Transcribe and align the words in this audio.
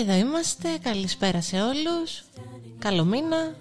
Εδώ 0.00 0.12
είμαστε, 0.12 0.68
καλησπέρα 0.82 1.40
σε 1.40 1.56
όλους 1.60 2.24
Καλό 2.78 3.04
μήνα 3.04 3.54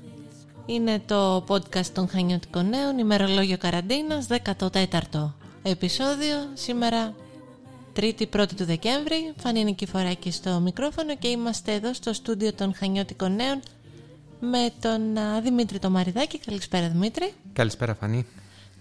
Είναι 0.65 1.01
το 1.05 1.45
podcast 1.47 1.85
των 1.85 2.09
Χανιωτικών 2.09 2.69
Νέων 2.69 2.97
ημερολόγιο 2.97 3.57
καραντίνας 3.57 4.27
14ο 4.29 5.31
επεισόδιο 5.63 6.35
Σήμερα 6.53 7.13
3η 7.95 8.25
1η 8.33 8.53
του 8.55 8.65
Δεκέμβρη 8.65 9.33
Φανίνη 9.37 9.73
Κηφοράκη 9.73 10.31
στο 10.31 10.59
μικρόφωνο 10.59 11.15
και 11.15 11.27
είμαστε 11.27 11.73
εδώ 11.73 11.93
στο 11.93 12.13
στούντιο 12.13 12.53
των 12.53 12.73
Χανιωτικών 12.75 13.35
Νέων 13.35 13.59
με 14.39 14.71
τον 14.81 15.01
Δημήτρη 15.43 15.79
Τομαριδάκη. 15.79 16.39
Καλησπέρα 16.39 16.87
Δημήτρη. 16.87 17.33
Καλησπέρα 17.53 17.95
Φανή. 17.95 18.25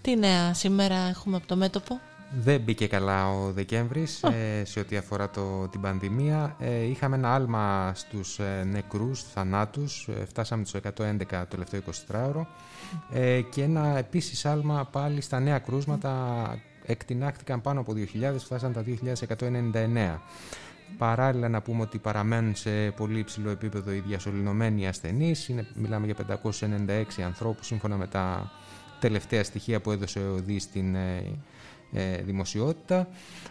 Τι 0.01 0.15
νέα 0.15 0.53
σήμερα 0.53 0.95
έχουμε 0.95 1.35
από 1.35 1.47
το 1.47 1.55
μέτωπο; 1.55 1.99
Δεν 2.35 2.61
μπήκε 2.61 2.87
καλά 2.87 3.29
ο 3.29 3.51
Δεκέμβρης 3.51 4.23
ε, 4.23 4.63
σε 4.65 4.79
ό,τι 4.79 4.97
αφορά 4.97 5.29
το, 5.29 5.67
την 5.67 5.81
πανδημία. 5.81 6.55
Ε, 6.59 6.83
είχαμε 6.83 7.15
ένα 7.15 7.33
άλμα 7.33 7.91
στους 7.95 8.39
ε, 8.39 8.63
νεκρούς, 8.71 9.23
θανάτους. 9.23 10.07
Ε, 10.07 10.25
φτάσαμε 10.25 10.63
τους 10.63 10.73
111 10.73 11.25
το 11.29 11.45
τελευταίο 11.49 11.81
24ωρο. 12.09 12.45
Ε, 13.11 13.41
και 13.41 13.63
ένα 13.63 13.97
επίσης 13.97 14.45
άλμα 14.45 14.87
πάλι 14.91 15.21
στα 15.21 15.39
νέα 15.39 15.59
κρούσματα. 15.59 16.45
Εκτινάχθηκαν 16.85 17.61
πάνω 17.61 17.79
από 17.79 17.93
2.000, 17.95 18.35
φτάσαν 18.37 18.73
τα 18.73 18.83
2.199. 18.85 20.19
Παράλληλα 20.97 21.49
να 21.49 21.61
πούμε 21.61 21.81
ότι 21.81 21.97
παραμένουν 21.97 22.55
σε 22.55 22.91
πολύ 22.91 23.19
υψηλό 23.19 23.49
επίπεδο 23.49 23.91
οι 23.91 23.99
διασωληνωμένοι 23.99 24.87
ασθενείς. 24.87 25.47
Είναι, 25.47 25.67
μιλάμε 25.73 26.05
για 26.05 26.39
596 26.41 27.03
ανθρώπους 27.25 27.65
σύμφωνα 27.65 27.97
με 27.97 28.07
τα 28.07 28.51
τελευταία 28.99 29.43
στοιχεία 29.43 29.81
που 29.81 29.91
έδωσε 29.91 30.19
ο 30.19 30.35
ΔΗ 30.45 30.59
στην 30.59 30.95
ε, 30.95 31.23
δημοσιότητα. 32.25 33.07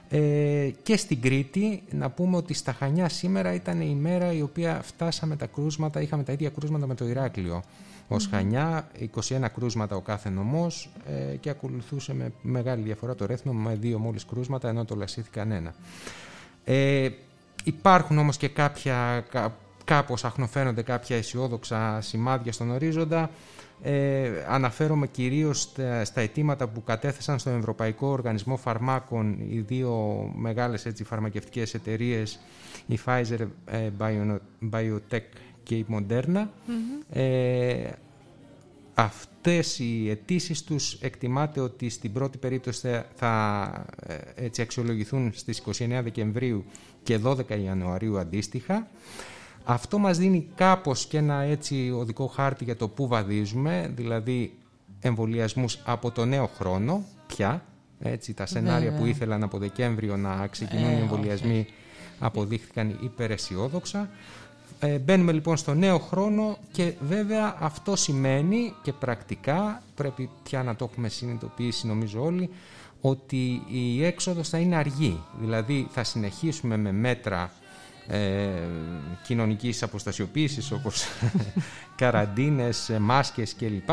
Ε, 0.09 0.71
και 0.83 0.97
στην 0.97 1.21
Κρήτη 1.21 1.83
να 1.91 2.11
πούμε 2.11 2.37
ότι 2.37 2.55
στα 2.55 2.73
Χανιά 2.73 3.09
σήμερα 3.09 3.55
ήταν 3.55 3.81
η 3.81 3.95
μέρα 3.95 4.33
η 4.33 4.43
οποία 4.43 4.81
φτάσαμε 4.83 5.37
τα 5.37 5.47
κρούσματα, 5.47 6.01
είχαμε 6.01 6.23
τα 6.23 6.33
ίδια 6.33 6.51
κρούσματα 6.51 6.87
με 6.87 6.95
το 6.95 7.07
Ηράκλειο. 7.07 7.63
Ως 8.09 8.27
Χανιά, 8.27 8.89
21 9.15 9.47
κρούσματα 9.55 9.97
ο 9.97 10.01
κάθε 10.01 10.29
νομός 10.29 10.91
ε, 11.07 11.37
και 11.37 11.51
ακολουθούσε 11.51 12.15
με 12.15 12.33
μεγάλη 12.43 12.83
διαφορά 12.83 13.15
το 13.15 13.27
Ρέθνο 13.27 13.53
με 13.53 13.75
δύο 13.75 13.99
μόλις 13.99 14.25
κρούσματα 14.25 14.69
ενώ 14.69 14.85
το 14.85 14.95
Λασίθι 14.95 15.31
κανένα. 15.31 15.75
Ε, 16.65 17.09
υπάρχουν 17.65 18.19
όμως 18.19 18.37
και 18.37 18.49
κάποια, 18.49 19.25
κάπως 19.85 20.25
αχνοφαίνονται 20.25 20.83
κάποια 20.83 21.17
αισιόδοξα 21.17 22.01
σημάδια 22.01 22.53
στον 22.53 22.71
ορίζοντα. 22.71 23.31
Ε, 23.85 24.31
αναφέρομαι 24.49 25.07
κυρίως 25.07 25.61
στα, 25.61 26.05
στα 26.05 26.21
αιτήματα 26.21 26.69
που 26.69 26.83
κατέθεσαν 26.85 27.39
στον 27.39 27.59
Ευρωπαϊκό 27.59 28.07
Οργανισμό 28.07 28.57
Φαρμάκων 28.57 29.37
οι 29.49 29.59
δύο 29.61 29.93
μεγάλες 30.37 30.87
έτσι, 30.87 31.05
φαρμακευτικές 31.05 31.75
εταιρείες, 31.75 32.39
η 32.87 32.99
Pfizer 33.07 33.47
ε, 33.67 33.91
Biotech 34.73 35.23
και 35.63 35.75
η 35.75 35.87
Moderna. 35.91 36.47
Ε, 37.11 37.91
αυτές 38.95 39.79
οι 39.79 40.11
αιτήσεις 40.11 40.63
τους 40.63 40.93
εκτιμάται 41.01 41.61
ότι 41.61 41.89
στην 41.89 42.13
πρώτη 42.13 42.39
περίπτωση 42.39 43.03
θα, 43.15 43.65
ε, 44.07 44.17
έτσι, 44.35 44.63
αξιολογηθούν 44.63 45.33
στις 45.35 45.59
29 45.59 46.01
Δεκεμβρίου 46.03 46.65
και 47.03 47.19
12 47.19 47.59
Ιανουαρίου 47.65 48.19
αντίστοιχα. 48.19 48.89
Αυτό 49.65 49.99
μας 49.99 50.19
δίνει 50.19 50.49
κάπως 50.55 51.07
και 51.07 51.19
ένα 51.19 51.41
έτσι 51.41 51.93
οδικό 51.97 52.27
χάρτη 52.27 52.65
για 52.65 52.77
το 52.77 52.89
πού 52.89 53.07
βαδίζουμε, 53.07 53.93
δηλαδή 53.95 54.55
εμβολιασμούς 55.01 55.79
από 55.85 56.11
το 56.11 56.25
νέο 56.25 56.47
χρόνο 56.47 57.05
πια. 57.27 57.65
Έτσι, 58.01 58.35
τα 58.35 58.47
σενάρια 58.47 58.93
που 58.93 59.07
ήθελαν 59.07 59.43
από 59.43 59.59
Δεκέμβριο 59.59 60.17
να 60.17 60.47
ξεκινούν 60.47 60.91
οι 60.91 60.95
ε, 60.95 60.99
εμβολιασμοί 60.99 61.67
αποδείχθηκαν 62.19 62.99
υπεραισιόδοξα. 63.03 64.09
Ε, 64.81 64.99
μπαίνουμε 64.99 65.33
λοιπόν 65.33 65.57
στο 65.57 65.75
νέο 65.75 65.99
χρόνο 65.99 66.59
και 66.73 66.95
βέβαια 67.01 67.57
αυτό 67.59 67.97
σημαίνει 67.97 68.75
και 68.83 68.93
πρακτικά 68.93 69.83
πρέπει 69.95 70.31
πια 70.43 70.63
να 70.63 70.77
το 70.77 70.89
έχουμε 70.91 71.09
συνειδητοποιήσει 71.09 71.87
νομίζω 71.87 72.23
όλοι 72.25 72.51
ότι 73.01 73.63
η 73.69 74.05
έξοδος 74.05 74.49
θα 74.49 74.59
είναι 74.59 74.77
αργή. 74.77 75.21
Δηλαδή 75.41 75.87
θα 75.91 76.05
συνεχίσουμε 76.05 76.77
με 76.77 76.93
μέτρα 76.93 77.53
ε, 78.09 78.49
κοινωνικής 79.23 79.83
αποστασιοποίησης 79.83 80.71
όπως 80.71 81.05
καραντίνες, 81.97 82.89
ε, 82.89 82.99
μάσκες 82.99 83.55
κλπ. 83.55 83.91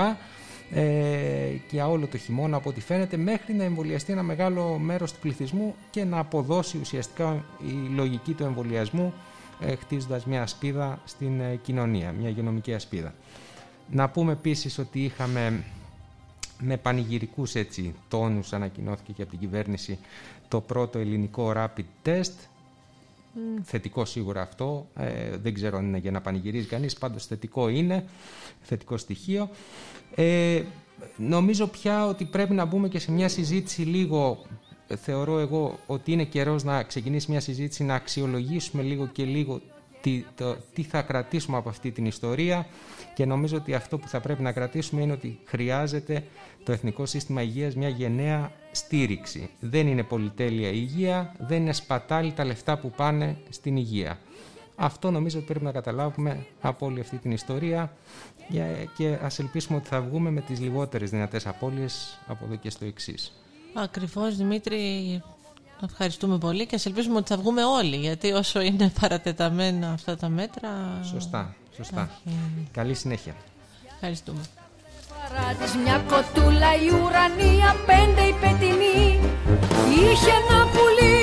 Ε, 0.72 1.56
για 1.70 1.90
όλο 1.90 2.08
το 2.08 2.18
χειμώνα 2.18 2.58
από 2.58 2.70
ό,τι 2.70 2.82
φαίνεται 2.82 3.18
μέχρι 3.18 3.54
να 3.54 3.64
εμβολιαστεί 3.64 4.12
ένα 4.12 4.24
μεγάλο 4.24 4.78
μέρος 4.78 5.14
του 5.14 5.20
πληθυσμού 5.20 5.76
και 5.90 6.04
να 6.04 6.20
αποδώσει 6.20 6.78
ουσιαστικά 6.78 7.46
η 7.68 7.94
λογική 7.96 8.34
του 8.34 8.44
εμβολιασμού 8.44 9.14
ε, 9.60 9.76
χτίζοντας 9.76 10.26
μια 10.26 10.42
ασπίδα 10.42 11.00
στην 11.06 11.40
ε, 11.40 11.56
κοινωνία, 11.56 12.12
μια 12.12 12.30
υγειονομική 12.30 12.74
ασπίδα. 12.74 13.14
Να 13.92 14.10
πούμε 14.10 14.32
επίσης 14.32 14.78
ότι 14.78 15.04
είχαμε 15.04 15.64
με 16.60 16.78
πανηγυρικούς 16.78 17.56
έτσι, 17.56 17.96
τόνους 18.08 18.54
ανακοινώθηκε 18.54 19.12
και 19.12 19.22
από 19.22 19.32
την 19.32 19.40
κυβέρνηση 19.40 20.00
το 20.48 20.62
πρώτο 20.62 21.00
ελληνικό 21.00 21.54
rapid 21.56 21.86
test 22.06 22.34
Θετικό 23.64 24.06
σίγουρα 24.06 24.42
αυτό. 24.42 24.88
Ε, 24.96 25.38
δεν 25.38 25.54
ξέρω 25.54 25.78
αν 25.78 25.86
είναι 25.86 25.98
για 25.98 26.12
να 26.12 26.22
πανηγυρίζει 26.22 26.68
κανείς. 26.68 26.94
Πάντως 26.94 27.26
θετικό 27.26 27.70
είναι. 27.70 28.06
Θετικό 28.62 28.98
στοιχείο. 28.98 29.50
Ε, 30.16 30.62
νομίζω 31.18 31.68
πια 31.68 32.06
ότι 32.06 32.26
πρέπει 32.26 32.54
να 32.54 32.66
μπούμε 32.66 32.88
και 32.88 33.00
σε 33.00 33.12
μια 33.12 33.30
συζήτηση 33.30 33.82
λίγο 33.82 34.46
θεωρώ 34.98 35.40
εγώ 35.40 35.80
ότι 35.86 36.12
είναι 36.12 36.24
καιρός 36.24 36.64
να 36.64 36.84
ξεκινήσει 36.84 37.32
μια 37.32 37.40
συζήτηση 37.40 37.84
να 37.84 37.96
αξιολογήσουμε 37.96 38.84
λίγο 38.84 39.08
και 39.08 39.24
λίγο 39.24 39.62
τι, 40.02 40.26
το, 40.36 40.58
τι 40.74 40.84
θα 40.84 41.02
κρατήσουμε 41.02 41.58
από 41.58 41.70
αυτή 41.70 41.92
την 41.92 42.06
ιστορία 42.06 42.68
και 43.14 43.26
νομίζω 43.26 43.58
ότι 43.58 43.74
αυτό 43.74 43.98
που 43.98 44.08
θα 44.08 44.20
πρέπει 44.20 44.42
να 44.42 44.52
κρατήσουμε 44.52 45.02
είναι 45.02 45.12
ότι 45.12 45.40
χρειάζεται 45.46 46.24
το 46.64 46.72
Εθνικό 46.72 47.06
Σύστημα 47.06 47.42
Υγείας 47.42 47.76
μια 47.76 47.90
γενναία 47.90 48.52
στήριξη. 48.72 49.50
Δεν 49.60 49.88
είναι 49.88 50.04
πολυτέλεια 50.04 50.70
η 50.70 50.76
υγεία, 50.76 51.36
δεν 51.40 51.62
είναι 51.62 51.74
σπατάλη 51.74 52.32
τα 52.32 52.46
λεφτά 52.46 52.78
που 52.78 52.92
πάνε 52.92 53.38
στην 53.50 53.76
υγεία. 53.76 54.20
Αυτό 54.76 55.12
νομίζω 55.12 55.38
ότι 55.38 55.48
πρέπει 55.48 55.66
να 55.66 55.72
καταλάβουμε 55.72 56.46
από 56.62 56.86
όλη 56.86 57.00
αυτή 57.00 57.18
την 57.18 57.32
ιστορία 57.32 57.94
και 58.98 59.18
ας 59.22 59.40
ελπίσουμε 59.40 59.78
ότι 59.78 59.88
θα 59.88 60.02
βγούμε 60.02 60.30
με 60.30 60.42
τις 60.42 60.60
λιγότερες 60.60 61.10
δυνατές 61.10 61.48
απώλειες 61.48 62.20
από 62.28 62.46
εδώ 62.46 62.56
και 62.56 62.70
στο 62.70 62.86
εξής. 62.86 63.34
Ακριβώς 63.74 64.38
Δημήτρη, 64.38 64.78
ευχαριστούμε 65.86 66.38
πολύ 66.38 66.66
και 66.66 66.76
ας 66.76 66.86
ελπίσουμε 66.86 67.18
ότι 67.18 67.28
θα 67.28 67.38
βγούμε 67.38 67.64
όλοι 67.64 67.96
γιατί 67.96 68.32
όσο 68.32 68.62
είναι 68.62 68.92
παρατεταμένα 69.02 69.92
αυτά 69.92 70.16
τα 70.18 70.30
μέτρα... 70.30 70.70
Σωστά, 71.12 71.56
σωστά. 71.76 72.10
Καλή 72.72 72.94
συνέχεια. 72.94 73.36
Ευχαριστούμε. 73.94 74.42
Παράτης 75.30 75.76
μια 75.76 76.04
κοτούλα 76.08 76.76
η 76.76 76.88
ουρανία 76.90 77.76
πέντε 77.86 78.22
η 78.22 78.34
πετινή 78.42 79.20
Είχε 79.90 80.32
ένα 80.32 80.66
πουλί 80.66 81.19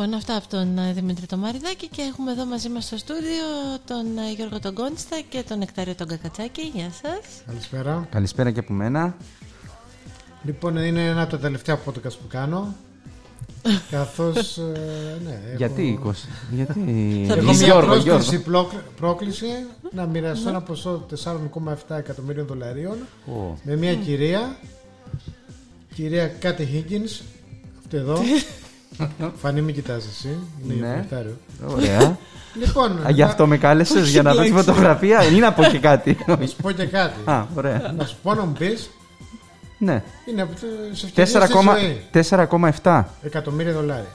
Λοιπόν, 0.00 0.18
αυτά 0.18 0.36
από 0.36 0.48
τον 0.48 0.78
ε, 0.78 0.92
Δημήτρη 0.92 1.26
Τομαριδάκη 1.26 1.88
και 1.88 2.02
έχουμε 2.02 2.32
εδώ 2.32 2.44
μαζί 2.44 2.68
μας 2.68 2.84
στο 2.84 2.96
στούντιο 2.96 3.44
τον 3.86 4.18
ε, 4.18 4.32
Γιώργο 4.36 4.58
τον 4.60 4.74
Κόνστα 4.74 5.20
και 5.28 5.42
τον 5.48 5.58
Νεκτάριο 5.58 5.94
τον 5.94 6.06
Κακατσάκη. 6.06 6.62
Γεια 6.74 6.90
σας. 7.02 7.42
Καλησπέρα. 7.46 8.06
Καλησπέρα 8.10 8.50
και 8.50 8.58
από 8.58 8.72
μένα. 8.72 9.16
Λοιπόν, 10.42 10.76
είναι 10.76 11.06
ένα 11.06 11.22
από 11.22 11.30
τα 11.30 11.38
τελευταία 11.38 11.78
podcast 11.84 12.12
που 12.12 12.26
κάνω. 12.28 12.74
Καθώς. 13.90 14.58
Ε, 14.58 15.18
ναι, 15.24 15.40
έχω... 15.46 15.56
Γιατί, 15.56 16.00
20, 16.04 16.10
γιατί. 16.50 17.26
Έχω 17.30 17.52
μια 17.52 17.74
πρόσκληση, 17.74 18.44
πρόκληση 18.96 19.46
να 19.92 20.06
μοιραστώ 20.06 20.48
ένα 20.48 20.62
ποσό 20.62 21.06
4,7 21.24 21.96
εκατομμύριων 21.96 22.46
δολαρίων 22.46 22.96
με 23.62 23.76
μια 23.76 23.94
κυρία. 23.94 24.56
Κυρία 25.94 26.26
Κάτι 26.28 26.68
Higgins. 26.72 27.24
Αυτή 27.78 27.96
εδώ. 27.96 28.18
Φανή, 29.40 29.60
μην 29.60 29.74
κοιτάζει 29.74 30.06
εσύ. 30.10 30.38
Είναι 30.68 30.86
ναι. 30.86 31.06
Ωραία. 31.66 32.18
Λοιπόν, 32.54 33.06
Α, 33.06 33.10
γι' 33.10 33.22
αυτό 33.22 33.46
με 33.46 33.58
κάλεσες 33.58 34.08
για 34.08 34.22
να 34.22 34.34
δώσει 34.34 34.52
φωτογραφία 34.52 35.24
ή 35.24 35.38
να 35.38 35.52
πω 35.52 35.64
και 35.64 35.78
κάτι. 35.78 36.18
Να 36.26 36.46
σου 36.46 36.56
πω 36.62 36.70
και 36.70 36.86
κάτι. 36.86 37.30
Α, 37.30 37.46
ωραία. 37.54 37.94
Να 37.96 38.04
σου 38.04 38.16
πω 38.22 38.34
να 38.34 38.44
μου 38.44 38.52
πεις 38.52 38.90
Ναι. 39.78 40.02
Είναι 40.28 40.48
σε 40.92 41.10
4,7 42.82 43.04
εκατομμύρια 43.22 43.72
δολάρια. 43.72 44.14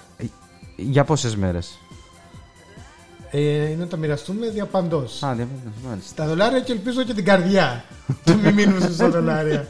Για 0.75 1.03
πόσες 1.03 1.35
μέρες; 1.35 1.79
Ε, 3.31 3.39
είναι 3.39 3.75
να 3.79 3.87
τα 3.87 3.97
μοιραστούμε 3.97 4.49
διαπαντό. 4.49 4.97
Α, 4.97 5.03
διαπαντό. 5.19 5.99
Στα 6.07 6.25
δολάρια 6.25 6.59
και 6.59 6.71
ελπίζω 6.71 7.03
και 7.03 7.13
την 7.13 7.25
καρδιά. 7.25 7.83
του 8.25 8.39
μη 8.43 8.51
μείνουμε 8.51 8.89
στα 8.93 9.09
δολάρια. 9.09 9.67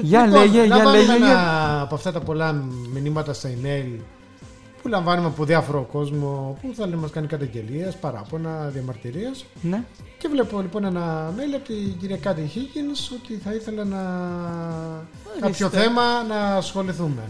Για 0.00 0.26
λοιπόν, 0.26 0.40
λέγε, 0.40 0.64
για 0.64 0.84
λέγε. 0.84 1.12
Ένα 1.12 1.80
από 1.80 1.94
αυτά 1.94 2.12
τα 2.12 2.20
πολλά 2.20 2.64
μηνύματα 2.92 3.32
στα 3.32 3.48
email 3.48 4.00
που 4.82 4.88
λαμβάνουμε 4.88 5.26
από 5.26 5.44
διάφορο 5.44 5.88
κόσμο 5.92 6.58
που 6.62 6.74
θα 6.76 6.86
μας 6.86 7.10
κάνει 7.10 7.26
καταγγελίες, 7.26 7.94
παράπονα, 7.94 8.68
διαμαρτυρίες. 8.72 9.44
Ναι. 9.62 9.82
Και 10.18 10.28
βλέπω 10.28 10.60
λοιπόν 10.60 10.84
ένα 10.84 11.34
mail 11.36 11.54
από 11.54 11.64
την 11.64 11.98
κυρία 12.00 12.16
Κάτι 12.16 12.50
Higgins 12.54 13.18
ότι 13.22 13.40
θα 13.44 13.54
ήθελα 13.54 13.84
να. 13.84 14.00
κάποιο 15.40 15.68
θέμα 15.68 16.02
να 16.28 16.36
ασχοληθούμε. 16.36 17.22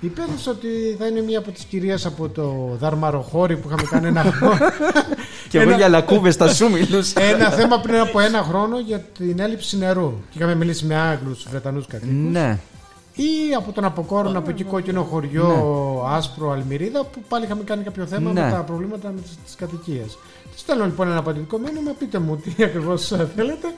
Υπέθεσε 0.00 0.50
ότι 0.50 0.68
θα 0.98 1.06
είναι 1.06 1.20
μία 1.20 1.38
από 1.38 1.50
τις 1.50 1.64
κυρίες 1.64 2.06
από 2.06 2.28
το 2.28 2.76
Δαρμαροχώρι 2.78 3.56
που 3.56 3.68
είχαμε 3.68 3.82
κάνει 3.90 4.06
ένα 4.06 4.22
χρόνο. 4.22 4.58
και 5.50 5.60
εγώ 5.60 5.70
για 5.70 5.88
λακκούβες 5.88 6.34
στα 6.34 6.48
σούμιλου. 6.54 7.02
ένα 7.14 7.50
θέμα 7.50 7.80
πριν 7.80 8.00
από 8.00 8.20
ένα 8.20 8.42
χρόνο 8.42 8.78
για 8.78 8.98
την 8.98 9.40
έλλειψη 9.40 9.78
νερού. 9.78 10.12
Και 10.30 10.38
είχαμε 10.38 10.54
μιλήσει 10.54 10.84
με 10.84 10.94
Άγγλους, 10.94 11.46
Βρετανούς 11.50 11.86
κατοίκους. 11.86 12.32
Ναι 12.32 12.58
ή 13.22 13.54
από 13.54 13.72
τον 13.72 13.84
Αποκόρον, 13.84 14.36
από 14.36 14.50
εκεί 14.50 14.64
κόκκινο 14.64 15.02
χωριό, 15.02 15.46
ναι. 15.46 16.16
άσπρο, 16.16 16.50
Αλμυρίδα, 16.50 17.04
που 17.04 17.20
πάλι 17.28 17.44
είχαμε 17.44 17.62
κάνει 17.62 17.82
κάποιο 17.82 18.06
θέμα 18.06 18.32
ναι. 18.32 18.42
με 18.42 18.50
τα 18.50 18.62
προβλήματα 18.62 19.10
με 19.10 19.20
τις 19.44 19.54
κατοικίες. 19.56 20.18
Τη 20.52 20.58
στέλνω 20.58 20.84
λοιπόν 20.84 21.08
ένα 21.08 21.18
απαντητικό 21.18 21.58
μήνυμα, 21.58 21.92
πείτε 21.92 22.18
μου 22.18 22.36
τι 22.36 22.62
ακριβώς 22.64 23.06
θέλετε, 23.06 23.74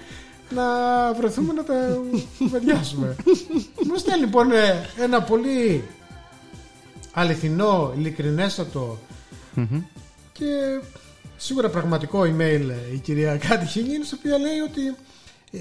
να 0.54 0.64
βρεθούμε 1.12 1.52
να 1.52 1.64
τα 1.64 1.74
κουβεντιάσουμε. 2.38 3.16
μου 3.86 3.96
στέλνει 3.96 4.20
λοιπόν 4.20 4.46
ένα 4.98 5.22
πολύ 5.22 5.84
αληθινό, 7.12 7.92
ειλικρινέστατο 7.96 8.98
και 10.32 10.80
σίγουρα 11.36 11.68
πραγματικό 11.68 12.20
email 12.22 12.70
η 12.94 12.98
κυρία 12.98 13.36
Κάτι 13.36 13.66
Χίγγιν, 13.66 14.02
η 14.02 14.14
οποία 14.14 14.38
λέει 14.38 14.58
ότι 14.58 14.94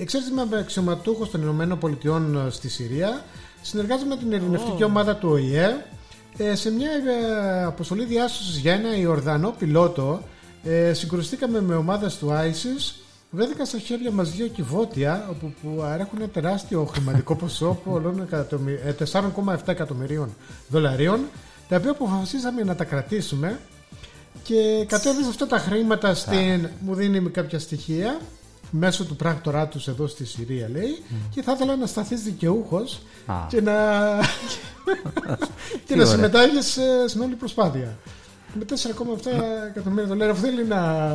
Ξέρετε, 0.06 0.30
είμαι 0.32 0.58
αξιωματούχος 0.60 1.32
των 1.32 1.42
Ηνωμένων 1.42 1.80
Πολιτειών 1.80 2.48
στη 2.52 2.70
Συρία 2.70 3.24
συνεργάζομαι 3.62 4.16
με 4.16 4.18
την 4.18 4.32
ειρηνευτική 4.32 4.84
ομάδα 4.84 5.16
του 5.16 5.30
ΟΗΕ 5.32 5.86
ε, 6.38 6.56
σε 6.56 6.72
μια 6.72 6.90
ε, 6.92 7.64
αποστολή 7.64 8.06
διάσωσης 8.06 8.58
για 8.58 8.74
ένα 8.74 8.98
Ιορδανό 8.98 9.56
πιλότο. 9.60 10.22
Ε, 10.64 10.94
συγκρουστήκαμε 10.94 11.62
με 11.62 11.76
ομάδες 11.76 12.18
του 12.18 12.30
ISIS 12.30 13.00
Βρέθηκαν 13.32 13.66
στα 13.66 13.80
χέρια 13.80 14.12
μας 14.12 14.32
δύο 14.32 14.48
κυβότια 14.48 15.28
όπου 15.30 15.54
που 15.62 15.84
έχουν 16.00 16.18
ένα 16.22 16.30
τεράστιο 16.30 16.86
χρηματικό 16.86 17.36
ποσό 17.36 17.80
4,7 19.12 19.58
εκατομμυρίων 19.66 20.36
δολαρίων 20.68 21.20
τα 21.68 21.76
οποία 21.76 21.92
αποφασίσαμε 21.92 22.64
να 22.64 22.76
τα 22.76 22.84
κρατήσουμε. 22.84 23.60
Και 24.44 24.86
κατέβησε 24.88 25.30
αυτά 25.30 25.48
τα 25.48 25.58
χρήματα 25.58 26.14
στην... 26.14 26.68
μου 26.80 26.94
δίνει 26.96 27.30
κάποια 27.30 27.60
στοιχεία 27.60 28.20
μέσω 28.72 29.06
του 29.06 29.16
πράκτορά 29.16 29.68
τους 29.68 29.88
εδώ 29.88 30.08
στη 30.08 30.26
Συρία 30.26 30.70
λέει 30.70 31.04
και 31.30 31.42
θα 31.42 31.52
ήθελα 31.52 31.76
να 31.76 31.86
σταθείς 31.86 32.22
δικαιούχος 32.22 33.02
και 33.48 33.62
να, 33.62 33.74
και 35.86 35.96
να 35.96 36.06
συμμετάγεις 36.06 36.80
στην 37.08 37.22
όλη 37.22 37.36
προσπάθεια. 37.36 37.98
Με 38.54 38.66
4,7 38.70 38.76
εκατομμύρια 39.70 40.08
δολάρια 40.08 40.34
αυτό 40.34 40.46
θέλει 40.48 40.66
να 40.66 41.08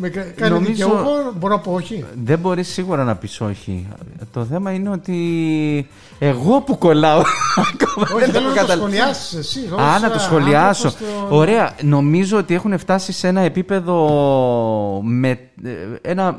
με 0.00 0.08
κάνει 0.08 0.54
Νομίζω... 0.54 0.72
δικαιούχο, 0.72 1.32
μπορώ 1.38 1.54
να 1.54 1.60
πω 1.60 1.72
όχι. 1.72 2.04
Δεν 2.24 2.38
μπορείς 2.38 2.68
σίγουρα 2.68 3.04
να 3.04 3.16
πεις 3.16 3.40
όχι. 3.40 3.88
Το 4.32 4.44
θέμα 4.44 4.72
είναι 4.72 4.90
ότι 4.90 5.88
εγώ 6.18 6.60
που 6.60 6.78
κολλάω. 6.78 7.18
όχι, 8.14 8.30
θέλω 8.30 8.48
να 8.48 8.64
το 8.64 8.72
σχολιάσεις 8.72 9.38
εσύ. 9.38 9.60
Α, 9.80 9.98
να 9.98 10.10
το 10.10 10.18
σχολιάσω. 10.18 10.92
Ωραία. 11.28 11.74
Νομίζω 11.82 12.38
ότι 12.38 12.54
έχουν 12.54 12.78
φτάσει 12.78 13.12
σε 13.12 13.28
ένα 13.28 13.40
επίπεδο 13.40 15.00
με 15.04 15.28
ε, 15.64 15.70
ένα 16.00 16.38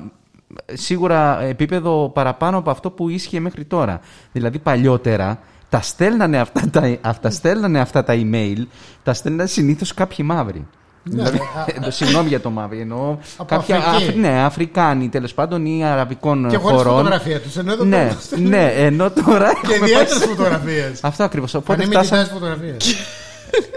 σίγουρα 0.73 1.41
επίπεδο 1.41 2.11
παραπάνω 2.13 2.57
από 2.57 2.69
αυτό 2.69 2.91
που 2.91 3.09
ίσχυε 3.09 3.39
μέχρι 3.39 3.65
τώρα. 3.65 3.99
Δηλαδή 4.31 4.59
παλιότερα 4.59 5.39
τα 5.69 5.81
στέλνανε 5.81 6.39
αυτά 6.39 6.69
τα, 6.69 6.97
αυτά, 7.01 7.29
στέλνανε 7.29 7.79
αυτά 7.79 8.03
τα 8.03 8.13
email, 8.17 8.61
τα 9.03 9.13
στέλνανε 9.13 9.49
συνήθως 9.49 9.93
κάποιοι 9.93 10.25
μαύροι. 10.29 10.67
Ναι, 11.09 11.23
δηλαδή, 11.23 11.39
ναι, 11.79 11.91
συγγνώμη 11.91 12.27
για 12.27 12.39
το 12.39 12.49
μαύρη. 12.49 12.79
Εννοώ 12.79 13.17
κάποια 13.45 13.77
Αφρι, 13.77 14.15
ναι, 14.15 14.29
Αφρικάνοι 14.29 15.09
τέλος 15.09 15.33
πάντων 15.33 15.65
ή 15.65 15.85
Αραβικών 15.85 16.47
και 16.49 16.57
χωρών. 16.57 16.77
Και 16.77 16.89
φωτογραφία 16.89 17.39
τους. 17.41 17.55
Ενώ 17.57 17.75
ναι, 17.75 18.11
ναι, 18.37 18.73
ενώ 18.87 19.11
τώρα. 19.11 19.51
Και 19.67 19.75
ιδιαίτερες 19.75 20.23
φωτογραφίες. 20.29 20.99
Αυτό 21.03 21.23
ακριβώς. 21.23 21.53
Οπότε 21.53 21.85
φτάσαμε. 21.85 22.23
φωτογραφίες. 22.23 22.95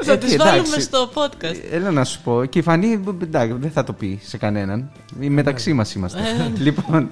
Θα 0.02 0.18
τις 0.18 0.36
βάλουμε 0.36 0.78
στο 0.78 1.10
podcast. 1.14 1.62
Έλα 1.70 1.90
να 1.90 2.04
σου 2.04 2.20
πω. 2.22 2.44
Και 2.44 2.58
η 2.58 2.62
Φανή 2.62 3.00
δεν 3.58 3.70
θα 3.70 3.84
το 3.84 3.92
πει 3.92 4.20
σε 4.22 4.36
κανέναν. 4.36 4.90
Μεταξύ 5.16 5.72
μας 5.72 5.94
είμαστε. 5.94 6.18
Ε. 6.18 6.60
λοιπόν, 6.60 7.08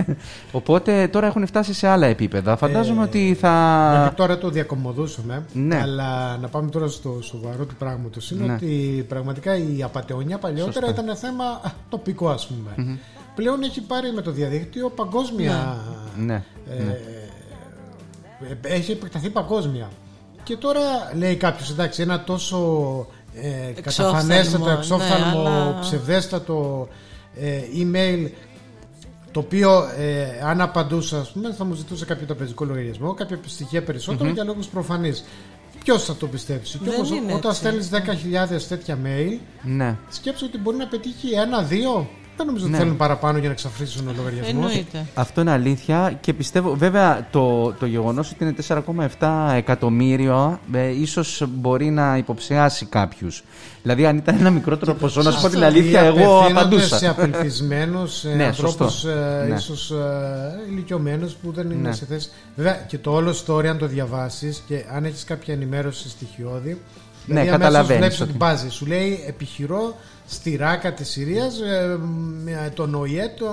οπότε 0.52 1.08
τώρα 1.08 1.26
έχουν 1.26 1.46
φτάσει 1.46 1.74
σε 1.74 1.86
άλλα 1.88 2.06
επίπεδα. 2.06 2.56
Φαντάζομαι 2.56 3.02
ότι 3.02 3.36
θα. 3.40 3.94
Μέχρι 3.98 4.14
τώρα 4.14 4.38
το 4.38 4.50
διακομωδούσαμε. 4.50 5.44
Ναι. 5.52 5.80
Αλλά 5.80 6.36
να 6.36 6.48
πάμε 6.48 6.70
τώρα 6.70 6.88
στο 6.88 7.18
σοβαρό 7.22 7.64
του 7.64 7.74
πράγματος. 7.74 8.30
Είναι 8.30 8.46
ναι. 8.46 8.52
ότι 8.52 9.04
πραγματικά 9.08 9.56
η 9.56 9.82
απαταιωνιά 9.82 10.38
παλιότερα 10.38 10.88
ήταν 10.88 11.16
θέμα 11.16 11.74
τοπικό, 11.88 12.28
ας 12.28 12.46
πούμε. 12.46 12.98
Πλέον 13.34 13.62
έχει 13.62 13.80
πάρει 13.80 14.12
με 14.12 14.20
το 14.20 14.30
διαδίκτυο 14.30 14.88
παγκόσμια. 14.88 15.78
Ναι. 16.16 16.42
Ε, 16.78 16.82
ναι. 16.82 16.98
έχει 18.62 18.92
επεκταθεί 18.92 19.30
παγκόσμια. 19.30 19.88
Και 20.48 20.56
τώρα 20.56 20.80
λέει 21.14 21.36
κάποιος, 21.36 21.70
εντάξει, 21.70 22.02
ένα 22.02 22.24
τόσο 22.24 22.58
ε, 23.34 23.80
καταφανέστατο, 23.80 24.70
εξόφθαλμο, 24.70 25.42
ναι, 25.42 25.48
αλλά... 25.48 25.78
ψευδέστατο 25.80 26.88
ε, 27.34 27.60
email 27.76 28.30
το 29.32 29.40
οποίο 29.40 29.90
ε, 29.98 30.40
αν 30.44 30.60
απαντούσα 30.60 31.18
ας 31.18 31.30
πούμε, 31.30 31.52
θα 31.52 31.64
μου 31.64 31.74
ζητούσε 31.74 32.04
κάποιο 32.04 32.26
τραπεζικό 32.26 32.64
λογαριασμό, 32.64 33.14
κάποια 33.14 33.38
στοιχεία 33.46 33.82
περισσότερο 33.82 34.30
mm-hmm. 34.30 34.34
για 34.34 34.44
λόγους 34.44 34.66
προφανείς. 34.66 35.24
Ποιος 35.84 36.04
θα 36.04 36.16
το 36.16 36.26
πιστέψει; 36.26 36.78
Και 36.78 36.88
όπως, 36.88 37.10
όταν 37.34 37.54
στέλνεις 37.54 37.90
10.000 37.92 38.60
τέτοια 38.68 38.98
mail, 39.04 39.38
ναι. 39.62 39.96
σκέψου 40.08 40.46
ότι 40.48 40.58
μπορεί 40.58 40.76
να 40.76 40.86
πετύχει 40.86 41.30
ένα-δύο 41.30 42.08
δεν 42.38 42.46
νομίζω 42.46 42.64
ότι 42.64 42.72
ναι. 42.72 42.78
θέλουν 42.78 42.96
παραπάνω 42.96 43.38
για 43.38 43.46
να 43.46 43.52
εξαφρύσουν 43.52 44.08
ο 44.08 44.12
λογαριασμός. 44.16 44.50
Εννοείται. 44.50 45.06
Αυτό 45.14 45.40
είναι 45.40 45.50
αλήθεια 45.50 46.18
και 46.20 46.32
πιστεύω, 46.32 46.74
βέβαια, 46.74 47.28
το, 47.30 47.72
το 47.72 47.86
γεγονός 47.86 48.30
ότι 48.30 48.44
είναι 48.44 48.54
4,7 49.18 49.52
εκατομμύριο 49.56 50.60
ε, 50.72 51.00
ίσως 51.00 51.44
μπορεί 51.48 51.90
να 51.90 52.16
υποψιάσει 52.16 52.86
κάποιους. 52.86 53.44
Δηλαδή, 53.82 54.06
αν 54.06 54.16
ήταν 54.16 54.36
ένα 54.38 54.50
μικρότερο 54.50 54.94
ποσό, 54.94 55.22
να 55.22 55.30
σου 55.30 55.40
πω 55.40 55.48
την 55.48 55.64
αλήθεια, 55.64 56.00
εγώ 56.00 56.40
απαντούσα. 56.50 56.96
σε 56.96 57.08
απελπισμένους 57.08 58.24
ναι, 58.36 58.44
ανθρώπους, 58.44 59.04
ε, 59.04 59.46
ναι. 59.48 59.54
ίσως 59.54 59.90
ε, 59.90 60.70
ηλικιωμένους 60.70 61.32
που 61.32 61.52
δεν 61.52 61.70
είναι 61.70 61.88
ναι. 61.88 61.94
σε 61.94 62.04
θέση. 62.04 62.30
Βέβαια, 62.56 62.74
και 62.74 62.98
το 62.98 63.12
όλο 63.12 63.34
story, 63.46 63.66
αν 63.66 63.78
το 63.78 63.86
διαβάσεις 63.86 64.62
και 64.66 64.84
αν 64.94 65.04
έχεις 65.04 65.24
κάποια 65.24 65.54
ενημέρωση 65.54 66.08
στοιχειώδη. 66.08 66.80
Ναι, 67.28 67.40
δηλαδή, 67.40 67.50
καταλαβαίνεις. 67.50 67.98
Βλέπεις 67.98 68.20
ότι 68.20 68.32
μπάζει. 68.32 68.68
Σου 68.68 68.86
λέει 68.86 69.24
επιχειρώ 69.26 69.94
στη 70.26 70.56
Ράκα 70.56 70.92
της 70.92 71.08
Συρίας 71.08 71.60
ε, 71.60 71.98
με 72.44 72.72
τον 72.74 72.94
ΟΗΕ, 72.94 73.32
το 73.38 73.46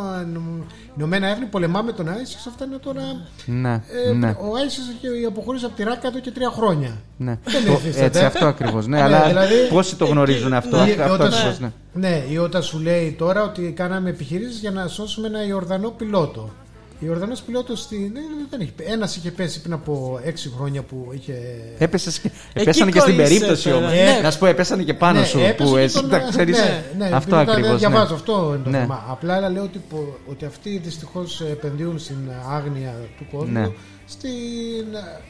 Ηνωμένα 0.98 1.28
Έθνη, 1.28 1.46
πολεμάμε 1.46 1.92
τον 1.92 2.10
Άισις, 2.10 2.46
αυτά 2.48 2.66
είναι 2.66 2.78
τώρα... 2.78 3.02
Ναι, 3.46 3.82
ε, 4.08 4.14
ναι. 4.14 4.28
Ο 4.28 4.56
Άισις 4.56 4.84
έχει 4.90 5.26
αποχωρήσει 5.26 5.66
από 5.66 5.76
τη 5.76 5.84
Ράκα 5.84 6.08
εδώ 6.08 6.20
και 6.20 6.32
τρία 6.32 6.50
χρόνια. 6.50 6.92
Ναι. 7.18 7.38
Δεν 7.44 8.04
έτσι, 8.04 8.24
αυτό 8.24 8.46
ακριβώς, 8.46 8.88
ναι, 8.88 8.98
ναι, 8.98 9.04
αλλά 9.04 9.28
δηλαδή, 9.28 9.56
πόσοι 9.70 9.96
το 9.96 10.06
γνωρίζουν 10.06 10.54
αυτό, 10.54 10.78
αυτό, 10.78 11.02
αυτό 11.04 11.24
ακριβώς, 11.24 11.60
ναι. 11.60 11.72
Ναι, 11.94 12.24
η 12.30 12.38
Ότα 12.38 12.62
σου 12.62 12.80
λέει 12.80 13.16
τώρα 13.18 13.44
ότι 13.44 13.74
κάναμε 13.76 14.10
επιχειρήσεις 14.10 14.60
για 14.60 14.72
να 14.72 14.88
σώσουμε 14.88 15.28
ένα 15.28 15.46
Ιορδανό 15.46 15.90
πιλότο. 15.90 16.50
Η 17.00 17.10
Ορδανό 17.10 17.34
πιλότος 17.46 17.80
στην. 17.82 18.12
Ναι, 18.14 18.22
δεν 18.50 18.62
έχει. 18.62 18.74
Ένας 18.78 19.16
είχε 19.16 19.32
πέσει 19.32 19.62
πριν 19.62 19.74
από 19.74 20.20
6 20.26 20.30
χρόνια 20.56 20.82
που 20.82 21.10
είχε. 21.12 21.34
Έπεσε 21.78 22.22
και, 22.22 22.32
έπεσανε 22.54 22.92
και 22.92 23.00
στην 23.00 23.16
περίπτωση 23.16 23.72
όμως. 23.72 23.92
Ναι. 23.92 24.20
Να 24.24 24.32
σου 24.32 24.40
πω, 24.40 24.46
έπεσανε 24.46 24.84
και 24.84 24.94
πάνω 24.94 25.20
ναι, 25.20 25.26
σου. 25.26 25.40
Που 25.58 25.76
εσύ 25.78 26.08
τα 26.08 26.20
ξέρει. 26.20 26.52
Ναι, 26.52 26.84
ναι, 26.98 27.16
αυτό 27.16 27.36
ακριβώς. 27.36 27.70
Δεν 27.70 27.78
διαβάζω 27.78 28.14
αυτό 28.14 28.54
είναι 28.56 28.64
το 28.64 28.70
ναι. 28.70 28.78
θέμα. 28.78 29.06
Απλά 29.10 29.50
λέω 29.50 29.64
ότι, 29.64 29.82
ότι 30.26 30.46
αυτοί 30.46 30.78
δυστυχώς 30.78 31.42
επενδύουν 31.42 32.00
στην 32.00 32.32
άγνοια 32.50 32.96
του 33.18 33.26
κόσμου. 33.32 33.52
Ναι. 33.52 33.70
Στην, 34.08 34.32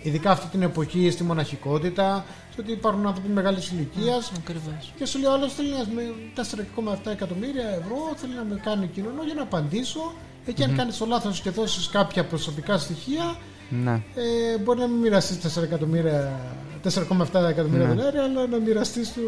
ειδικά 0.02 0.32
αυτή 0.32 0.48
την 0.48 0.62
εποχή 0.62 1.10
στη 1.12 1.24
μοναχικότητα, 1.24 2.26
στο 2.52 2.62
ότι 2.62 2.72
υπάρχουν 2.72 3.08
άνθρωποι 3.08 3.30
μεγάλης 3.30 3.72
ηλικίας. 3.72 4.32
Και 4.96 5.06
σου 5.06 5.20
λέει 5.20 5.30
ο 5.30 5.34
άλλος 5.34 5.54
θέλει 5.54 5.70
με 5.96 6.02
4,7 7.06 7.12
εκατομμύρια 7.12 7.68
ευρώ, 7.70 7.98
θέλει 8.16 8.34
να 8.36 8.44
με 8.44 8.60
κάνει 8.64 8.88
κοινωνό 8.88 9.24
για 9.24 9.34
να 9.34 9.42
απαντήσω 9.42 10.14
Εκεί 10.46 10.64
αν 10.64 10.76
κάνεις 10.76 10.98
το 10.98 11.06
λάθος 11.06 11.42
και 11.42 11.50
δώσεις 11.50 11.90
κάποια 11.90 12.26
προσωπικά 12.26 12.78
στοιχεία, 12.78 13.38
ναι. 13.70 14.02
ε, 14.16 14.58
μπορεί 14.58 14.80
να 14.80 14.88
μην 14.88 15.00
μοιραστείς 15.00 15.38
4,7 15.56 15.70
εκατομμύρια 17.50 17.88
ναι. 17.88 17.94
δολάρια, 17.94 18.24
αλλά 18.24 18.48
να 18.48 18.58
μοιραστείς 18.58 19.14
το 19.14 19.22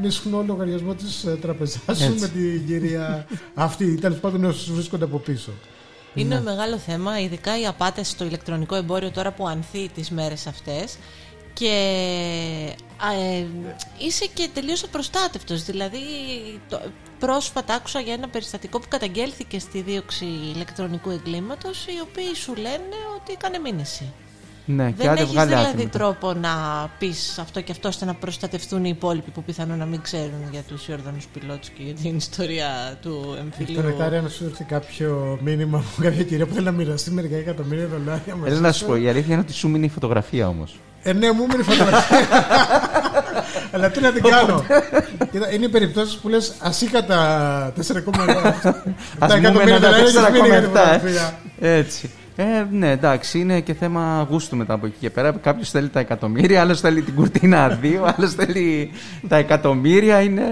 νησχνό 0.00 0.42
λογαριασμό 0.46 0.94
της 0.94 1.24
ε, 1.24 1.36
τραπεζάς 1.40 1.98
σου 1.98 2.14
με 2.18 2.28
την 2.28 2.66
κυρία 2.66 3.26
αυτή, 3.54 3.94
τέλος 3.94 4.18
πάντων 4.18 4.44
όσου 4.44 4.74
βρίσκονται 4.74 5.04
από 5.04 5.18
πίσω. 5.18 5.52
Είναι 6.14 6.34
ναι. 6.34 6.42
μεγάλο 6.42 6.78
θέμα, 6.78 7.20
ειδικά 7.20 7.60
οι 7.60 7.66
απάτες 7.66 8.08
στο 8.08 8.24
ηλεκτρονικό 8.24 8.74
εμπόριο 8.74 9.10
τώρα 9.10 9.32
που 9.32 9.48
ανθεί 9.48 9.88
τις 9.88 10.10
μέρες 10.10 10.46
αυτές 10.46 10.96
και 11.54 11.74
ε, 13.38 13.44
είσαι 13.98 14.26
και 14.34 14.48
τελείως 14.54 14.84
απροστάτευτος. 14.84 15.62
Δηλαδή 15.62 15.98
το, 16.68 16.80
πρόσφατα 17.18 17.74
άκουσα 17.74 18.00
για 18.00 18.12
ένα 18.12 18.28
περιστατικό 18.28 18.78
που 18.80 18.88
καταγγέλθηκε 18.88 19.58
στη 19.58 19.80
δίωξη 19.80 20.24
ηλεκτρονικού 20.54 21.10
εγκλήματος 21.10 21.86
οι 21.86 22.00
οποίοι 22.02 22.34
σου 22.34 22.54
λένε 22.54 22.96
ότι 23.16 23.32
έκανε 23.32 23.58
μήνυση. 23.58 24.12
Ναι, 24.66 24.92
Δεν 24.96 25.16
έχεις 25.16 25.44
δηλαδή 25.44 25.86
τρόπο 25.86 26.32
να 26.32 26.50
πεις 26.98 27.38
αυτό 27.38 27.60
και 27.60 27.72
αυτός 27.72 27.94
ώστε 27.94 28.04
να 28.04 28.14
προστατευτούν 28.14 28.84
οι 28.84 28.90
υπόλοιποι 28.94 29.30
που 29.30 29.42
πιθανόν 29.42 29.78
να 29.78 29.84
μην 29.84 30.00
ξέρουν 30.02 30.48
για 30.50 30.62
τους 30.62 30.88
Ιορδανού 30.88 31.18
πιλότους 31.32 31.68
και 31.68 31.82
για 31.82 31.94
την 31.94 32.16
ιστορία 32.16 32.98
του 33.02 33.36
εμφυλίου. 33.38 33.74
Τώρα 33.74 33.88
νεκτάρια 33.88 34.20
να 34.20 34.28
σου 34.28 34.44
έρθει 34.44 34.64
κάποιο 34.64 35.38
μήνυμα 35.42 35.78
από 35.78 36.02
κάποια 36.02 36.24
κυρία 36.24 36.46
που 36.46 36.54
θέλει 36.54 36.64
να 36.64 36.72
μοιραστεί 36.72 37.10
μερικά 37.10 37.36
εκατομμύρια 37.36 37.86
δολάρια 37.86 38.36
μαζί. 38.36 38.50
Έλα 38.52 38.60
να 38.60 38.72
σου 38.72 38.86
πω, 38.86 38.96
η 38.96 39.08
αλήθεια 39.08 39.32
είναι 39.32 39.42
ότι 39.42 39.52
σου 39.52 39.68
μείνει 39.68 39.84
η 39.84 39.88
φωτογραφία 39.88 40.48
όμως. 40.48 40.78
Ε, 41.06 41.12
ναι, 41.12 41.32
μου 41.32 41.46
μείνει 41.46 41.60
η 41.60 41.62
φωτογραφία. 41.62 42.18
Αλλά 43.72 43.90
τι 43.90 44.00
να 44.00 44.12
την 44.12 44.22
κάνω. 44.22 44.64
είναι 45.54 45.64
οι 45.64 45.68
περιπτώσεις 45.68 46.16
που 46.16 46.28
λες 46.28 46.54
ασύκατα 46.60 47.72
4,7 47.76 49.34
εκατομμύρια 49.36 49.78
δολάρια. 49.78 51.38
Έτσι. 51.60 52.10
Ε, 52.36 52.66
ναι, 52.70 52.90
εντάξει, 52.90 53.38
είναι 53.38 53.60
και 53.60 53.74
θέμα 53.74 54.26
γούστου 54.30 54.56
μετά 54.56 54.74
από 54.74 54.86
εκεί 54.86 54.96
και 55.00 55.10
πέρα. 55.10 55.32
Κάποιος 55.32 55.70
θέλει 55.70 55.88
τα 55.88 56.00
εκατομμύρια, 56.00 56.60
άλλος 56.60 56.80
θέλει 56.80 57.02
την 57.02 57.14
κουρτίνα 57.14 57.68
δύο, 57.68 58.14
άλλος 58.16 58.34
θέλει 58.34 58.90
τα 59.28 59.36
εκατομμύρια. 59.36 60.20
Είναι... 60.20 60.42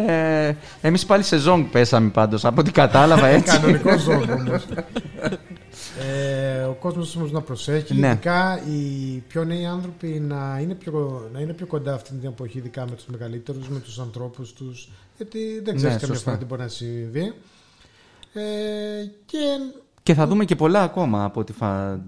Εμείς 0.80 1.06
πάλι 1.06 1.22
σε 1.22 1.36
ζόγκ 1.36 1.64
πέσαμε 1.64 2.08
πάντως, 2.08 2.44
από 2.44 2.60
ό,τι 2.60 2.70
κατάλαβα 2.70 3.26
έτσι. 3.26 3.58
Κανονικό 3.58 3.98
ζόγκ 3.98 4.30
όμως. 4.30 4.66
Ε, 6.02 6.62
ο 6.62 6.72
κόσμος 6.72 7.16
όμως 7.16 7.32
να 7.32 7.40
προσέχει, 7.40 7.94
ναι. 7.94 8.08
ειδικά 8.08 8.62
οι 8.66 9.22
πιο 9.28 9.44
νέοι 9.44 9.66
άνθρωποι 9.66 10.06
να 10.06 10.58
είναι 10.60 10.74
πιο, 10.74 11.28
να 11.32 11.40
είναι 11.40 11.52
πιο 11.52 11.66
κοντά 11.66 11.94
αυτή 11.94 12.14
την 12.14 12.28
εποχή, 12.28 12.58
ειδικά 12.58 12.84
με 12.88 12.96
τους 12.96 13.06
μεγαλύτερους, 13.06 13.68
με 13.68 13.80
τους 13.80 13.98
ανθρώπους 13.98 14.52
τους. 14.52 14.88
Γιατί 15.16 15.60
δεν 15.64 15.76
ξέρεις 15.76 15.94
ναι, 15.94 16.00
καμιά 16.00 16.18
φορά 16.18 16.38
τι 16.38 16.44
μπορεί 16.44 16.60
να 16.62 16.68
συμβεί. 16.68 17.32
Ε, 18.32 18.42
και 19.26 19.38
και 20.02 20.14
θα 20.14 20.26
δούμε 20.26 20.44
και 20.44 20.56
πολλά 20.56 20.82
ακόμα 20.82 21.24
από 21.24 21.40
ό,τι 21.40 21.52
φα... 21.52 22.00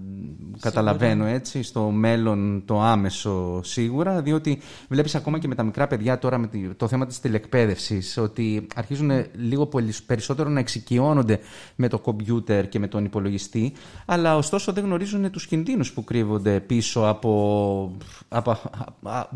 καταλαβαίνω 0.59 1.25
έτσι, 1.25 1.63
στο 1.63 1.81
μέλλον 1.81 2.63
το 2.65 2.81
άμεσο 2.81 3.61
σίγουρα, 3.63 4.21
διότι 4.21 4.59
βλέπεις 4.87 5.15
ακόμα 5.15 5.39
και 5.39 5.47
με 5.47 5.55
τα 5.55 5.63
μικρά 5.63 5.87
παιδιά 5.87 6.19
τώρα 6.19 6.37
με 6.37 6.49
το 6.77 6.87
θέμα 6.87 7.05
της 7.05 7.19
τηλεκπαίδευσης 7.19 8.17
ότι 8.17 8.67
αρχίζουν 8.75 9.11
λίγο 9.35 9.69
περισσότερο 10.05 10.49
να 10.49 10.59
εξοικειώνονται 10.59 11.39
με 11.75 11.87
το 11.87 11.99
κομπιούτερ 11.99 12.69
και 12.69 12.79
με 12.79 12.87
τον 12.87 13.05
υπολογιστή, 13.05 13.73
αλλά 14.05 14.37
ωστόσο 14.37 14.71
δεν 14.71 14.83
γνωρίζουν 14.83 15.31
τους 15.31 15.47
κινδύνους 15.47 15.93
που 15.93 16.03
κρύβονται 16.03 16.59
πίσω 16.59 17.07
από, 17.07 17.91
από, 18.27 18.57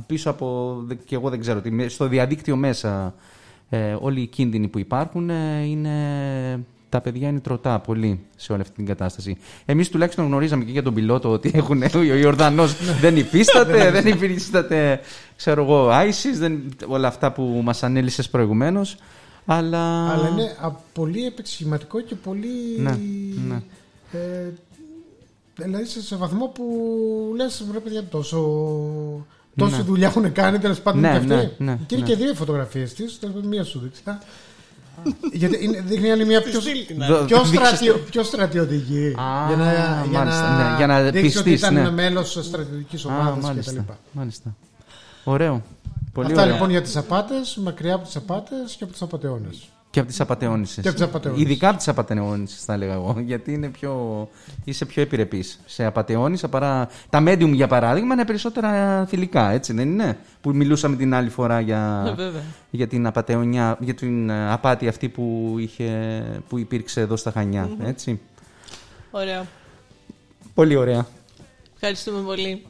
πίσω 0.05 0.29
από 0.29 0.77
και 1.05 1.15
εγώ 1.15 1.29
δεν 1.29 1.39
ξέρω, 1.39 1.61
στο 1.87 2.07
διαδίκτυο 2.07 2.55
μέσα. 2.55 3.15
Ε, 3.71 3.95
όλοι 3.99 4.21
οι 4.21 4.27
κίνδυνοι 4.27 4.67
που 4.67 4.79
υπάρχουν 4.79 5.29
ε, 5.29 5.63
είναι 5.63 6.65
τα 6.89 7.01
παιδιά 7.01 7.27
είναι 7.27 7.39
τροτά 7.39 7.79
πολύ 7.79 8.25
σε 8.35 8.51
όλη 8.51 8.61
αυτή 8.61 8.73
την 8.75 8.85
κατάσταση. 8.85 9.37
Εμείς 9.65 9.89
τουλάχιστον 9.89 10.25
γνωρίζαμε 10.25 10.63
και 10.63 10.71
για 10.71 10.83
τον 10.83 10.93
πιλότο 10.93 11.31
ότι 11.31 11.51
έχουν, 11.53 11.83
ο 11.95 12.01
Ιορδανός 12.01 12.75
δεν 13.01 13.17
υφίσταται, 13.17 13.91
δεν 13.91 14.07
υφίσταται, 14.07 14.99
ξέρω 15.35 15.63
εγώ, 15.63 15.89
ISIS, 15.91 16.57
όλα 16.87 17.07
αυτά 17.07 17.31
που 17.31 17.61
μας 17.63 17.83
ανέλησες 17.83 18.29
προηγουμένως. 18.29 18.97
Αλλά... 19.45 20.11
αλλά 20.11 20.27
είναι 20.29 20.55
πολύ 20.93 21.25
επεξηγηματικό 21.25 22.01
και 22.01 22.15
πολύ. 22.15 22.47
Ναι, 22.77 22.97
ναι. 23.47 23.61
Ε, 24.11 24.53
δηλαδή 25.55 25.85
σε, 25.85 26.15
βαθμό 26.15 26.45
που 26.47 26.63
λες, 27.35 27.65
βρε 27.69 27.79
παιδιά, 27.79 28.03
τόσο. 28.03 28.39
Τόση 29.55 29.75
ναι. 29.75 29.81
δουλειά 29.81 30.07
έχουν 30.07 30.31
κάνει 30.31 30.59
τέλος 30.59 30.79
πάντων 30.79 31.01
ναι, 31.01 31.09
και 31.09 31.15
αυτοί. 31.15 31.27
Ναι, 31.27 31.51
ναι, 31.57 31.79
και 31.85 31.95
είναι 31.95 32.05
και 32.05 32.15
δύο 32.15 32.33
φωτογραφίες 32.33 32.93
της, 32.93 33.19
μία 33.43 33.63
σου 33.63 33.79
δείξα. 33.79 34.19
Γιατί 35.31 35.63
είναι, 35.63 35.81
δείχνει 35.81 36.11
άλλη 36.11 36.25
μια 36.25 36.41
πιο, 36.41 36.59
πιο, 37.25 37.43
στρατιω, 37.43 37.97
πιο 38.09 38.23
στρατιωτική; 38.23 39.15
για 39.47 39.55
να, 39.57 39.73
για 40.09 40.23
να, 40.23 40.57
ναι, 40.57 40.75
για 40.77 40.87
να 40.87 41.01
δείξεις 41.01 41.39
ότι 41.39 41.51
ήταν 41.51 41.73
ναι. 41.73 41.91
μέλος 41.91 42.39
στρατιωτικής 42.41 43.05
ομάδας 43.05 43.65
κτλ. 43.65 43.77
Μάλιστα. 44.11 44.55
Ωραίο. 45.23 45.63
Πολύ 46.13 46.27
Αυτά 46.27 46.41
ωραίο. 46.41 46.53
λοιπόν 46.53 46.69
για 46.69 46.81
τις 46.81 46.95
απάτες, 46.95 47.57
μακριά 47.63 47.95
από 47.95 48.05
τις 48.05 48.15
απάτες 48.15 48.75
και 48.77 48.83
από 48.83 48.93
τι 48.93 48.99
απαταιώνες. 49.01 49.69
Και 49.91 49.99
από 49.99 50.09
τι 50.09 50.15
απαταιώνισε. 50.19 50.81
Ειδικά 51.35 51.69
από 51.69 51.77
τι 51.77 51.85
απαταιώνισε, 51.87 52.57
θα 52.65 52.73
έλεγα 52.73 52.93
εγώ. 52.93 53.15
Γιατί 53.25 53.53
είναι 53.53 53.67
πιο... 53.67 54.27
είσαι 54.63 54.85
πιο 54.85 55.01
επιρρεπή 55.01 55.45
σε 55.65 55.85
απαταιώνισε 55.85 56.47
παρά. 56.47 56.89
Τα 57.09 57.23
medium, 57.25 57.51
για 57.53 57.67
παράδειγμα, 57.67 58.13
είναι 58.13 58.25
περισσότερα 58.25 59.05
θηλυκά, 59.05 59.49
έτσι 59.49 59.73
δεν 59.73 59.91
είναι. 59.91 60.17
Που 60.41 60.55
μιλούσαμε 60.55 60.95
την 60.95 61.13
άλλη 61.13 61.29
φορά 61.29 61.59
για, 61.59 62.15
ε, 62.19 62.39
για 62.69 62.87
την 62.87 63.05
απαταιωνιά, 63.05 63.77
για 63.79 63.93
την 63.93 64.29
ε, 64.29 64.51
απάτη 64.51 64.87
αυτή 64.87 65.09
που, 65.09 65.55
είχε... 65.59 66.23
που 66.49 66.57
υπήρξε 66.57 67.01
εδώ 67.01 67.15
στα 67.15 67.31
χανια 67.31 67.69
έτσι. 67.83 68.19
Ωραία. 69.11 69.45
Πολύ 70.53 70.75
ωραία. 70.75 71.05
Ευχαριστούμε 71.73 72.21
πολύ. 72.21 72.65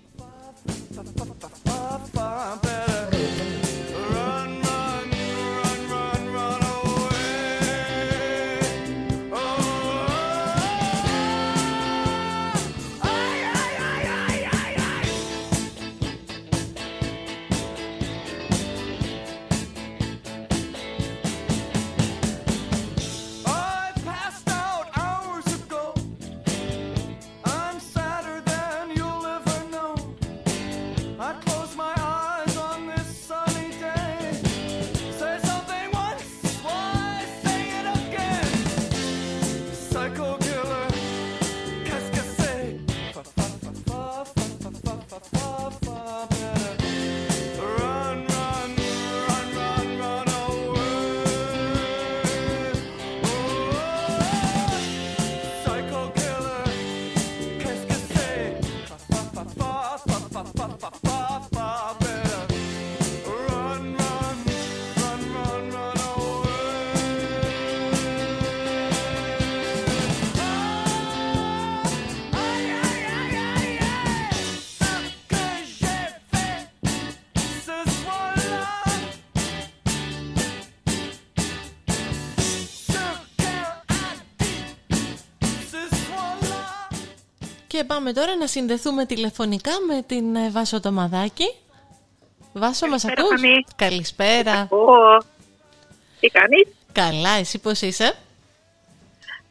Και 87.79 87.85
πάμε 87.85 88.13
τώρα 88.13 88.35
να 88.35 88.47
συνδεθούμε 88.47 89.05
τηλεφωνικά 89.05 89.71
με 89.87 90.01
την 90.01 90.35
ε, 90.35 90.49
Βάσο 90.49 90.79
Τομαδάκη. 90.79 91.55
Βάσο, 92.53 92.87
μας 92.87 93.05
ακούς; 93.05 93.41
Καλησπέρα. 93.75 94.67
Τι 96.19 96.27
κάνεις; 96.27 96.67
Καλά, 96.91 97.29
εσύ 97.39 97.59
πώς 97.59 97.81
είσαι; 97.81 98.13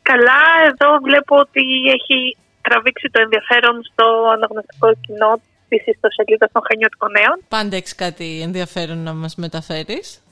Καλά, 0.03 0.41
εδώ 0.67 0.99
βλέπω 1.03 1.37
ότι 1.37 1.61
έχει 1.97 2.37
τραβήξει 2.63 3.11
το 3.13 3.21
ενδιαφέρον 3.21 3.83
στο 3.93 4.05
αναγνωστικό 4.33 4.95
κοινό 5.07 5.41
της 5.69 5.87
ιστοσελίδας 5.87 6.53
των 6.53 6.63
Χανιώτικων 6.69 7.11
Νέων. 7.11 7.45
Πάντα 7.49 7.77
έχεις 7.77 7.95
κάτι 7.95 8.41
ενδιαφέρον 8.43 8.99
να 8.99 9.13
μας 9.13 9.35
μεταφέρεις. 9.37 10.23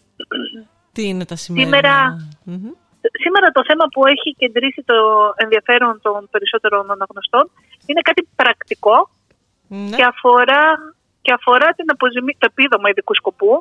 Τι 0.92 1.02
είναι 1.08 1.24
τα 1.24 1.36
σημεία. 1.36 1.64
Σήμερα, 1.64 2.16
σήμερα 3.22 3.46
το 3.56 3.62
θέμα 3.68 3.84
που 3.92 4.00
έχει 4.14 4.28
κεντρήσει 4.40 4.82
το 4.90 4.98
ενδιαφέρον 5.44 5.94
των 6.06 6.28
περισσότερων 6.32 6.90
αναγνωστών 6.94 7.44
είναι 7.88 8.02
κάτι 8.08 8.22
πρακτικό 8.40 8.96
ναι. 9.68 9.96
και, 9.96 10.04
αφορά, 10.12 10.64
και 11.24 11.32
αφορά 11.38 11.68
την 11.78 11.86
αποζημί... 11.94 12.32
το 12.40 12.46
επίδομα 12.52 12.86
ειδικού 12.90 13.14
σκοπού, 13.14 13.52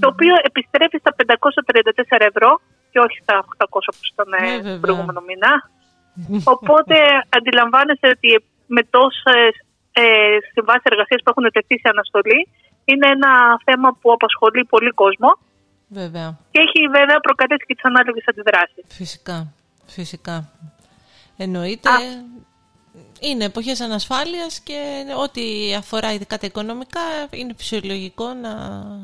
το 0.00 0.06
οποίο 0.12 0.34
επιστρέφει 0.48 0.98
στα 1.02 1.12
534 1.16 2.30
ευρώ 2.30 2.50
και 2.90 2.98
όχι 3.06 3.18
στα 3.24 3.34
800 3.58 3.68
που 3.96 4.06
ήταν 4.12 4.28
ναι, 4.34 4.78
προηγούμενο 4.84 5.20
μήνα. 5.28 5.52
Οπότε 6.54 6.96
αντιλαμβάνεστε 7.36 8.08
ότι 8.16 8.30
με 8.66 8.82
τόσες 8.96 9.52
ε, 9.92 10.38
συμβάσεις 10.52 10.88
εργασίας 10.92 11.20
που 11.22 11.30
έχουν 11.32 11.46
τεθεί 11.56 11.76
σε 11.78 11.88
αναστολή, 11.94 12.40
είναι 12.84 13.08
ένα 13.16 13.32
θέμα 13.66 13.88
που 14.00 14.12
απασχολεί 14.12 14.64
πολύ 14.74 14.90
κόσμο. 15.02 15.30
Βέβαια. 16.00 16.28
Και 16.50 16.60
έχει 16.66 16.80
βέβαια 16.96 17.18
προκαλέσει 17.20 17.64
και 17.66 17.74
τις 17.74 17.84
ανάλογες 17.84 18.24
αντιδράσεις. 18.30 18.84
Φυσικά. 18.88 19.52
Φυσικά. 19.86 20.36
Εννοείται. 21.36 21.90
Είναι 23.20 23.44
εποχές 23.44 23.80
ανασφάλειας 23.80 24.60
και 24.60 24.80
ό,τι 25.24 25.74
αφορά 25.74 26.12
ειδικά 26.12 26.38
τα 26.38 26.46
οικονομικά 26.46 27.00
είναι 27.30 27.54
φυσιολογικό 27.56 28.26
να 28.44 28.52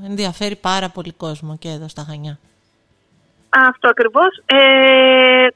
ενδιαφέρει 0.08 0.56
πάρα 0.56 0.88
πολύ 0.88 1.12
κόσμο 1.12 1.56
και 1.58 1.68
εδώ 1.68 1.88
στα 1.88 2.02
Χανιά. 2.08 2.38
Αυτό 3.70 3.88
ακριβώς. 3.88 4.32
Ε, 4.46 4.58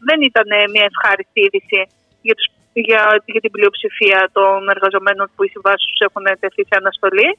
δεν 0.09 0.19
ήταν 0.31 0.49
μια 0.73 0.85
ευχάριστη 0.91 1.41
είδηση 1.45 1.81
για, 2.23 2.35
τους, 2.35 2.47
για, 2.73 3.23
για 3.25 3.41
την 3.41 3.51
πλειοψηφία 3.51 4.31
των 4.33 4.69
εργαζομένων 4.75 5.31
που 5.35 5.45
οι 5.45 5.49
συμβάσεις 5.49 5.87
τους 5.91 6.01
έχουν 6.07 6.25
τεθεί 6.41 6.63
σε 6.69 6.77
αναστολή. 6.83 7.39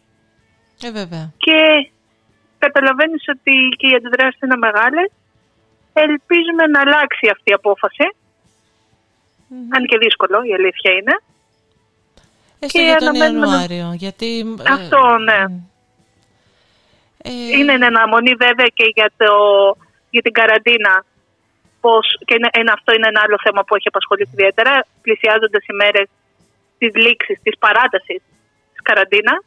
Ε, 0.85 0.91
βέβαια. 0.91 1.25
Και 1.37 1.57
καταλαβαίνεις 2.65 3.23
ότι 3.35 3.53
και 3.77 3.87
οι 3.87 3.95
αντιδράσεις 3.99 4.41
είναι 4.41 4.57
μεγάλες. 4.67 5.09
Ελπίζουμε 5.93 6.63
να 6.73 6.79
αλλάξει 6.85 7.25
αυτή 7.35 7.47
η 7.51 7.59
απόφαση 7.61 8.07
Mm-hmm. 9.49 9.75
Αν 9.75 9.81
και 9.89 9.97
δύσκολο, 9.97 10.37
η 10.49 10.53
αλήθεια 10.59 10.91
είναι. 10.97 11.15
Έστω 12.59 12.77
και 12.77 12.83
για 12.83 12.97
τον 12.97 13.15
Ιανουάριο, 13.15 13.87
γιατί... 14.03 14.29
Ε, 14.39 14.71
Αυτό, 14.77 15.01
ναι. 15.27 15.41
Ε... 17.29 17.57
Είναι 17.57 17.73
αναμονή 17.89 18.33
βέβαια 18.45 18.69
και 18.77 18.87
για, 18.95 19.09
το, 19.17 19.31
για 20.09 20.21
την 20.21 20.33
καραντίνα. 20.39 20.93
Πώς, 21.81 22.05
και 22.25 22.35
είναι, 22.37 22.49
ένα, 22.61 22.71
αυτό 22.77 22.89
είναι 22.93 23.07
ένα 23.07 23.21
άλλο 23.25 23.37
θέμα 23.45 23.61
που 23.63 23.75
έχει 23.75 23.87
απασχολήσει 23.87 24.33
ιδιαίτερα. 24.37 24.73
Πλησιάζονται 25.01 25.59
οι 25.67 25.73
μέρες 25.81 26.07
της 26.77 26.91
λήξης, 27.03 27.37
της 27.43 27.55
παράτασης 27.63 28.21
της 28.71 28.81
καραντίνας 28.87 29.41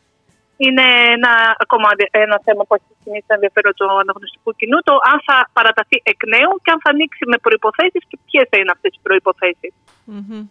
είναι 0.64 0.86
ένα, 1.16 1.32
ακόμα 1.64 1.88
ένα 2.24 2.36
θέμα 2.46 2.62
που 2.66 2.74
έχει 2.76 2.86
ξεκινήσει 2.90 3.26
να 3.30 3.34
ενδιαφέρον 3.38 3.72
του 3.76 3.86
αναγνωστικού 4.02 4.50
κοινού, 4.60 4.78
το 4.88 4.94
αν 5.10 5.18
θα 5.28 5.36
παραταθεί 5.56 5.96
εκ 6.12 6.20
νέου 6.34 6.52
και 6.62 6.70
αν 6.74 6.78
θα 6.84 6.90
ανοίξει 6.94 7.22
με 7.32 7.36
προποθέσει 7.46 7.98
και 8.08 8.16
ποιες 8.24 8.46
θα 8.50 8.56
είναι 8.60 8.72
αυτές 8.76 8.92
οι 8.96 9.00
προποθέσει. 9.06 9.68
Mm-hmm. 10.12 10.42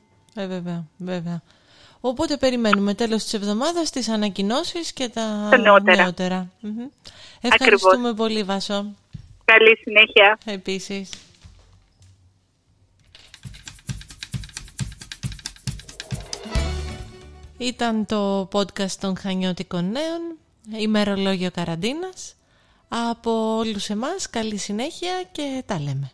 Ε, 0.42 0.46
βέβαια, 0.54 0.80
βέβαια. 1.12 1.40
Οπότε 2.02 2.34
περιμένουμε 2.38 2.94
τέλος 3.02 3.24
της 3.24 3.34
εβδομάδας 3.34 3.90
τις 3.90 4.10
ανακοινώσεις 4.10 4.94
και 4.94 5.08
τα, 5.16 5.26
νεότερα. 5.58 6.04
νεότερα. 6.04 6.40
Mm-hmm. 6.64 6.90
Ευχαριστούμε 7.42 8.14
πολύ 8.14 8.44
Βάσο. 8.44 8.80
Καλή 9.46 9.74
συνέχεια. 9.84 10.38
Επίσης. 10.46 11.29
Ήταν 17.62 18.06
το 18.06 18.50
podcast 18.52 18.92
των 18.92 19.18
Χανιώτικων 19.18 19.92
Νέων, 19.92 20.38
ημερολόγιο 20.82 21.52
καραντίνας. 21.52 22.36
Από 22.88 23.58
όλους 23.58 23.90
εμάς 23.90 24.30
καλή 24.30 24.58
συνέχεια 24.58 25.24
και 25.32 25.64
τα 25.66 25.80
λέμε. 25.80 26.12